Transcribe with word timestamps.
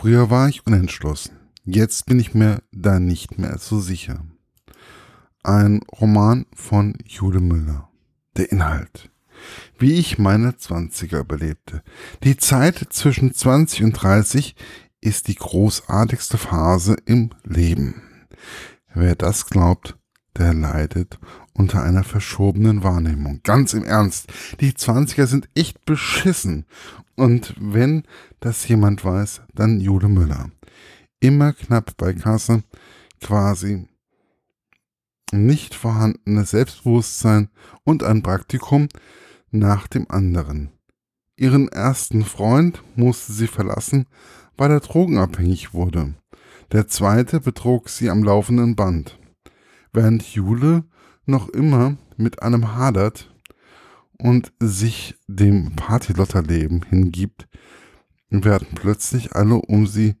Früher 0.00 0.30
war 0.30 0.48
ich 0.48 0.66
unentschlossen. 0.66 1.32
Jetzt 1.66 2.06
bin 2.06 2.18
ich 2.18 2.32
mir 2.32 2.62
da 2.72 2.98
nicht 2.98 3.36
mehr 3.36 3.58
so 3.58 3.80
sicher. 3.80 4.24
Ein 5.42 5.82
Roman 5.92 6.46
von 6.54 6.96
Jule 7.04 7.40
Müller. 7.40 7.90
Der 8.34 8.50
Inhalt. 8.50 9.10
Wie 9.78 9.92
ich 9.92 10.18
meine 10.18 10.56
Zwanziger 10.56 11.18
überlebte. 11.18 11.82
Die 12.24 12.38
Zeit 12.38 12.86
zwischen 12.88 13.34
20 13.34 13.82
und 13.82 13.92
30 13.92 14.56
ist 15.02 15.28
die 15.28 15.34
großartigste 15.34 16.38
Phase 16.38 16.96
im 17.04 17.32
Leben. 17.44 18.00
Wer 18.94 19.16
das 19.16 19.48
glaubt, 19.48 19.98
der 20.36 20.54
leidet 20.54 21.18
unter 21.52 21.82
einer 21.82 22.04
verschobenen 22.04 22.82
Wahrnehmung. 22.82 23.40
Ganz 23.42 23.74
im 23.74 23.84
Ernst, 23.84 24.32
die 24.60 24.74
Zwanziger 24.74 25.26
sind 25.26 25.48
echt 25.54 25.84
beschissen. 25.84 26.66
Und 27.16 27.54
wenn 27.60 28.04
das 28.40 28.66
jemand 28.68 29.04
weiß, 29.04 29.42
dann 29.54 29.80
Jule 29.80 30.08
Müller. 30.08 30.50
Immer 31.20 31.52
knapp 31.52 31.96
bei 31.96 32.14
Kasse, 32.14 32.62
quasi 33.20 33.86
nicht 35.32 35.74
vorhandenes 35.74 36.50
Selbstbewusstsein 36.50 37.50
und 37.84 38.02
ein 38.02 38.22
Praktikum 38.22 38.88
nach 39.50 39.86
dem 39.86 40.10
anderen. 40.10 40.70
Ihren 41.36 41.68
ersten 41.68 42.24
Freund 42.24 42.82
musste 42.96 43.32
sie 43.32 43.46
verlassen, 43.46 44.06
weil 44.56 44.70
er 44.70 44.80
drogenabhängig 44.80 45.72
wurde. 45.72 46.14
Der 46.72 46.86
zweite 46.86 47.40
betrog 47.40 47.88
sie 47.88 48.10
am 48.10 48.22
laufenden 48.22 48.76
Band. 48.76 49.19
Während 49.92 50.22
Jule 50.22 50.84
noch 51.26 51.48
immer 51.48 51.96
mit 52.16 52.42
einem 52.42 52.74
hadert 52.76 53.34
und 54.18 54.52
sich 54.60 55.16
dem 55.26 55.74
Partylotterleben 55.76 56.84
hingibt, 56.88 57.48
werden 58.30 58.68
plötzlich 58.74 59.34
alle 59.34 59.56
um 59.56 59.86
sie 59.86 60.16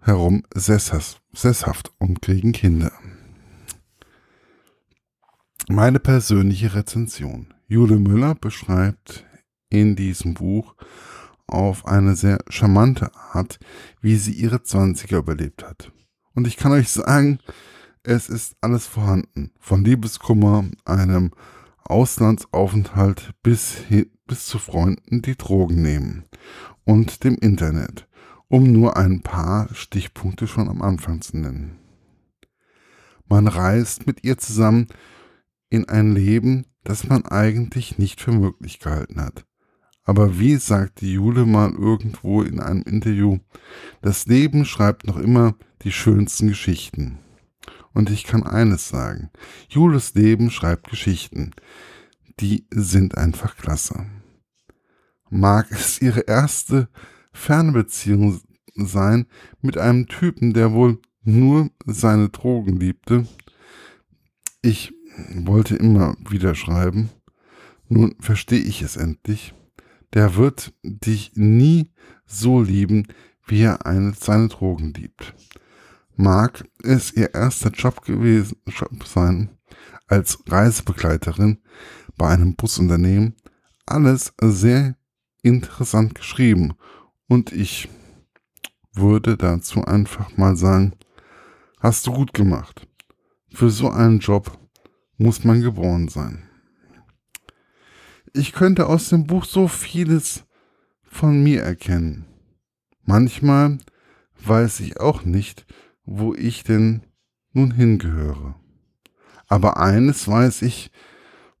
herum 0.00 0.42
sesshaft 0.54 1.92
und 1.98 2.22
kriegen 2.22 2.52
Kinder. 2.52 2.92
Meine 5.68 6.00
persönliche 6.00 6.74
Rezension. 6.74 7.54
Jule 7.68 7.98
Müller 7.98 8.34
beschreibt 8.34 9.24
in 9.70 9.96
diesem 9.96 10.34
Buch 10.34 10.74
auf 11.46 11.86
eine 11.86 12.16
sehr 12.16 12.38
charmante 12.48 13.14
Art, 13.14 13.58
wie 14.00 14.16
sie 14.16 14.32
ihre 14.32 14.62
Zwanziger 14.62 15.18
überlebt 15.18 15.64
hat. 15.64 15.92
Und 16.34 16.46
ich 16.46 16.56
kann 16.56 16.72
euch 16.72 16.88
sagen, 16.88 17.38
es 18.04 18.28
ist 18.28 18.56
alles 18.60 18.86
vorhanden. 18.86 19.52
Von 19.58 19.84
Liebeskummer, 19.84 20.64
einem 20.84 21.30
Auslandsaufenthalt 21.84 23.32
bis, 23.42 23.76
bis 24.26 24.46
zu 24.46 24.58
Freunden, 24.58 25.22
die 25.22 25.36
Drogen 25.36 25.82
nehmen. 25.82 26.24
Und 26.84 27.24
dem 27.24 27.36
Internet. 27.36 28.08
Um 28.48 28.70
nur 28.70 28.96
ein 28.96 29.22
paar 29.22 29.72
Stichpunkte 29.74 30.46
schon 30.46 30.68
am 30.68 30.82
Anfang 30.82 31.22
zu 31.22 31.38
nennen. 31.38 31.78
Man 33.26 33.46
reist 33.46 34.06
mit 34.06 34.24
ihr 34.24 34.36
zusammen 34.36 34.88
in 35.70 35.88
ein 35.88 36.14
Leben, 36.14 36.66
das 36.84 37.08
man 37.08 37.24
eigentlich 37.24 37.96
nicht 37.96 38.20
für 38.20 38.32
möglich 38.32 38.78
gehalten 38.78 39.22
hat. 39.22 39.46
Aber 40.04 40.38
wie 40.38 40.56
sagte 40.56 41.06
Jule 41.06 41.46
mal 41.46 41.72
irgendwo 41.72 42.42
in 42.42 42.60
einem 42.60 42.82
Interview, 42.82 43.38
das 44.02 44.26
Leben 44.26 44.66
schreibt 44.66 45.06
noch 45.06 45.16
immer 45.16 45.54
die 45.82 45.92
schönsten 45.92 46.48
Geschichten. 46.48 47.20
Und 47.94 48.10
ich 48.10 48.24
kann 48.24 48.42
eines 48.42 48.88
sagen. 48.88 49.30
Jules 49.68 50.14
Leben 50.14 50.50
schreibt 50.50 50.88
Geschichten. 50.88 51.52
Die 52.40 52.66
sind 52.70 53.18
einfach 53.18 53.56
klasse. 53.56 54.06
Mag 55.30 55.70
es 55.70 56.00
ihre 56.00 56.20
erste 56.20 56.88
Fernbeziehung 57.32 58.40
sein 58.74 59.26
mit 59.60 59.78
einem 59.78 60.06
Typen, 60.06 60.52
der 60.52 60.72
wohl 60.72 61.00
nur 61.22 61.70
seine 61.86 62.30
Drogen 62.30 62.80
liebte. 62.80 63.26
Ich 64.62 64.94
wollte 65.34 65.76
immer 65.76 66.16
wieder 66.28 66.54
schreiben. 66.54 67.10
Nun 67.88 68.14
verstehe 68.20 68.60
ich 68.60 68.82
es 68.82 68.96
endlich. 68.96 69.54
Der 70.14 70.36
wird 70.36 70.74
dich 70.82 71.32
nie 71.34 71.90
so 72.26 72.62
lieben, 72.62 73.08
wie 73.46 73.62
er 73.62 73.86
eine, 73.86 74.14
seine 74.14 74.48
Drogen 74.48 74.94
liebt 74.94 75.34
mag 76.22 76.64
es 76.84 77.12
ihr 77.12 77.34
erster 77.34 77.70
Job 77.70 78.02
gewesen 78.04 78.56
Job 78.66 79.04
sein 79.04 79.50
als 80.06 80.38
Reisebegleiterin 80.46 81.58
bei 82.16 82.28
einem 82.28 82.54
Busunternehmen. 82.54 83.34
Alles 83.86 84.32
sehr 84.40 84.96
interessant 85.42 86.14
geschrieben 86.14 86.74
und 87.26 87.52
ich 87.52 87.88
würde 88.92 89.36
dazu 89.36 89.84
einfach 89.84 90.36
mal 90.36 90.56
sagen, 90.56 90.92
hast 91.80 92.06
du 92.06 92.12
gut 92.12 92.32
gemacht. 92.32 92.86
Für 93.52 93.70
so 93.70 93.90
einen 93.90 94.20
Job 94.20 94.56
muss 95.18 95.42
man 95.42 95.60
geboren 95.60 96.08
sein. 96.08 96.48
Ich 98.32 98.52
könnte 98.52 98.86
aus 98.86 99.08
dem 99.08 99.26
Buch 99.26 99.44
so 99.44 99.66
vieles 99.66 100.44
von 101.02 101.42
mir 101.42 101.62
erkennen. 101.62 102.26
Manchmal 103.04 103.78
weiß 104.44 104.80
ich 104.80 105.00
auch 105.00 105.24
nicht, 105.24 105.66
wo 106.04 106.34
ich 106.34 106.64
denn 106.64 107.02
nun 107.52 107.72
hingehöre. 107.72 108.54
Aber 109.48 109.78
eines 109.78 110.26
weiß 110.28 110.62
ich, 110.62 110.90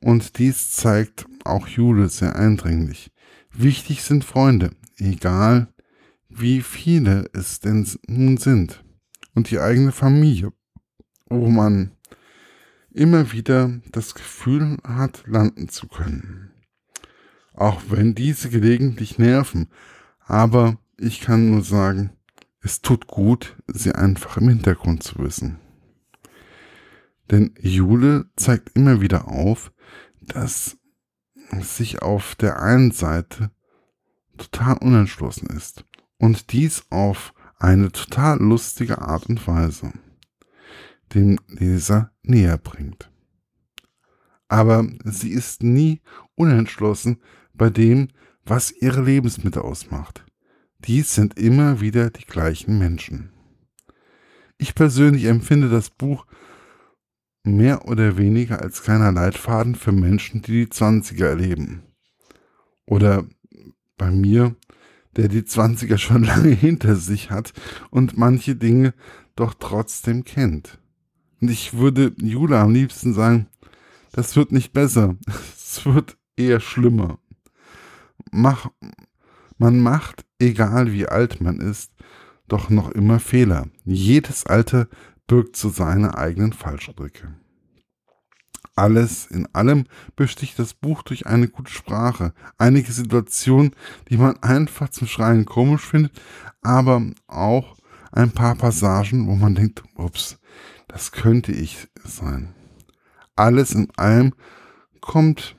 und 0.00 0.38
dies 0.38 0.72
zeigt 0.72 1.26
auch 1.44 1.68
Jule 1.68 2.08
sehr 2.08 2.36
eindringlich. 2.36 3.12
Wichtig 3.52 4.02
sind 4.02 4.24
Freunde, 4.24 4.70
egal 4.98 5.68
wie 6.28 6.60
viele 6.60 7.30
es 7.32 7.60
denn 7.60 7.88
nun 8.06 8.36
sind. 8.36 8.84
Und 9.34 9.50
die 9.50 9.58
eigene 9.58 9.92
Familie, 9.92 10.52
wo 11.28 11.48
man 11.48 11.92
immer 12.90 13.32
wieder 13.32 13.80
das 13.92 14.14
Gefühl 14.14 14.78
hat, 14.82 15.24
landen 15.26 15.68
zu 15.68 15.88
können. 15.88 16.50
Auch 17.52 17.82
wenn 17.88 18.14
diese 18.14 18.48
gelegentlich 18.48 19.18
nerven, 19.18 19.68
aber 20.20 20.78
ich 20.98 21.20
kann 21.20 21.50
nur 21.50 21.62
sagen, 21.62 22.10
es 22.66 22.82
tut 22.82 23.06
gut, 23.06 23.56
sie 23.68 23.94
einfach 23.94 24.38
im 24.38 24.48
Hintergrund 24.48 25.04
zu 25.04 25.20
wissen. 25.20 25.60
Denn 27.30 27.54
Jule 27.60 28.28
zeigt 28.34 28.76
immer 28.76 29.00
wieder 29.00 29.28
auf, 29.28 29.70
dass 30.20 30.76
sich 31.60 32.02
auf 32.02 32.34
der 32.34 32.60
einen 32.60 32.90
Seite 32.90 33.52
total 34.36 34.78
unentschlossen 34.78 35.46
ist 35.56 35.84
und 36.18 36.50
dies 36.50 36.86
auf 36.90 37.34
eine 37.56 37.92
total 37.92 38.40
lustige 38.40 39.00
Art 39.00 39.28
und 39.28 39.46
Weise 39.46 39.92
dem 41.14 41.38
Leser 41.46 42.10
näher 42.24 42.58
bringt. 42.58 43.12
Aber 44.48 44.84
sie 45.04 45.30
ist 45.30 45.62
nie 45.62 46.02
unentschlossen 46.34 47.22
bei 47.54 47.70
dem, 47.70 48.08
was 48.44 48.72
ihre 48.72 49.02
Lebensmittel 49.02 49.62
ausmacht. 49.62 50.25
Dies 50.86 51.14
sind 51.14 51.38
immer 51.38 51.80
wieder 51.80 52.10
die 52.10 52.24
gleichen 52.24 52.78
Menschen. 52.78 53.30
Ich 54.58 54.74
persönlich 54.74 55.24
empfinde 55.24 55.68
das 55.68 55.90
Buch 55.90 56.26
mehr 57.42 57.88
oder 57.88 58.16
weniger 58.16 58.60
als 58.62 58.82
kleiner 58.82 59.12
Leitfaden 59.12 59.74
für 59.74 59.92
Menschen, 59.92 60.42
die 60.42 60.52
die 60.52 60.70
Zwanziger 60.70 61.28
erleben. 61.28 61.82
Oder 62.86 63.26
bei 63.96 64.10
mir, 64.10 64.54
der 65.16 65.28
die 65.28 65.44
Zwanziger 65.44 65.98
schon 65.98 66.24
lange 66.24 66.50
hinter 66.50 66.96
sich 66.96 67.30
hat 67.30 67.52
und 67.90 68.16
manche 68.16 68.54
Dinge 68.54 68.94
doch 69.34 69.54
trotzdem 69.54 70.24
kennt. 70.24 70.78
Und 71.40 71.50
ich 71.50 71.74
würde 71.74 72.12
Jula 72.16 72.62
am 72.62 72.72
liebsten 72.72 73.12
sagen, 73.12 73.48
das 74.12 74.36
wird 74.36 74.52
nicht 74.52 74.72
besser, 74.72 75.16
es 75.26 75.84
wird 75.84 76.16
eher 76.36 76.60
schlimmer. 76.60 77.18
Mach, 78.30 78.70
man 79.58 79.80
macht 79.80 80.26
egal 80.38 80.92
wie 80.92 81.06
alt 81.06 81.40
man 81.40 81.60
ist, 81.60 81.92
doch 82.48 82.70
noch 82.70 82.90
immer 82.90 83.20
Fehler. 83.20 83.68
Jedes 83.84 84.46
Alter 84.46 84.88
birgt 85.26 85.56
so 85.56 85.68
seine 85.68 86.16
eigenen 86.16 86.52
Fallstricke. 86.52 87.34
Alles 88.76 89.26
in 89.26 89.46
allem 89.54 89.84
besticht 90.16 90.58
das 90.58 90.74
Buch 90.74 91.02
durch 91.02 91.26
eine 91.26 91.48
gute 91.48 91.72
Sprache, 91.72 92.34
einige 92.58 92.92
Situationen, 92.92 93.74
die 94.10 94.18
man 94.18 94.36
einfach 94.42 94.90
zum 94.90 95.06
Schreien 95.06 95.46
komisch 95.46 95.86
findet, 95.86 96.12
aber 96.60 97.02
auch 97.26 97.76
ein 98.12 98.32
paar 98.32 98.54
Passagen, 98.54 99.26
wo 99.26 99.34
man 99.34 99.54
denkt, 99.54 99.82
ups, 99.96 100.38
das 100.88 101.10
könnte 101.10 101.52
ich 101.52 101.88
sein. 102.04 102.54
Alles 103.34 103.72
in 103.72 103.88
allem 103.96 104.34
kommt, 105.00 105.56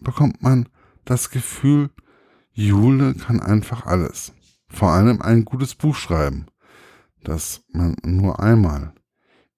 bekommt 0.00 0.42
man 0.42 0.68
das 1.04 1.30
Gefühl, 1.30 1.90
Jule 2.54 3.14
kann 3.14 3.40
einfach 3.40 3.84
alles. 3.86 4.32
Vor 4.68 4.90
allem 4.90 5.20
ein 5.20 5.44
gutes 5.44 5.74
Buch 5.74 5.96
schreiben, 5.96 6.46
das 7.24 7.64
man 7.72 7.96
nur 8.04 8.40
einmal 8.40 8.94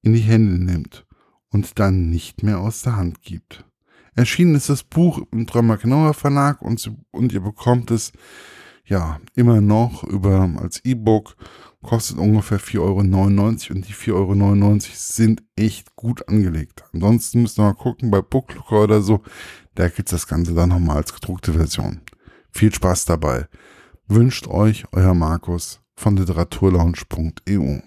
in 0.02 0.14
die 0.14 0.20
Hände 0.20 0.64
nimmt 0.64 1.06
und 1.50 1.78
dann 1.78 2.08
nicht 2.08 2.42
mehr 2.42 2.58
aus 2.58 2.82
der 2.82 2.96
Hand 2.96 3.22
gibt. 3.22 3.64
Erschienen 4.14 4.54
ist 4.54 4.70
das 4.70 4.82
Buch 4.82 5.20
im 5.30 5.44
Drömer 5.44 5.76
Knauer 5.76 6.14
Verlag 6.14 6.62
und, 6.62 6.90
und 7.10 7.32
ihr 7.32 7.40
bekommt 7.40 7.90
es 7.90 8.12
ja, 8.86 9.20
immer 9.34 9.60
noch 9.60 10.04
über 10.04 10.48
als 10.58 10.82
E-Book, 10.84 11.36
kostet 11.82 12.18
ungefähr 12.18 12.60
4,99 12.60 12.80
Euro 12.80 12.98
und 12.98 13.88
die 13.88 13.94
4,99 13.94 14.12
Euro 14.12 14.78
sind 14.80 15.42
echt 15.56 15.96
gut 15.96 16.26
angelegt. 16.28 16.84
Ansonsten 16.92 17.42
müsst 17.42 17.58
ihr 17.58 17.62
mal 17.62 17.74
gucken 17.74 18.10
bei 18.10 18.22
Booklooker 18.22 18.84
oder 18.84 19.02
so, 19.02 19.22
da 19.74 19.88
gibt 19.88 20.08
es 20.08 20.12
das 20.12 20.26
Ganze 20.26 20.54
dann 20.54 20.70
nochmal 20.70 20.98
als 20.98 21.12
gedruckte 21.12 21.52
Version. 21.52 22.00
Viel 22.56 22.72
Spaß 22.72 23.04
dabei. 23.04 23.48
Wünscht 24.08 24.46
euch 24.46 24.86
euer 24.92 25.12
Markus 25.12 25.82
von 25.94 26.16
literaturlaunch.eu. 26.16 27.80